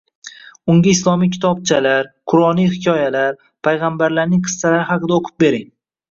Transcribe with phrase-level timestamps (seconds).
[0.75, 5.69] Unga islomiy kitobchalar, qur’oniy hikoyalar, payg‘ambarlarning qissalari haqida o‘qib bering.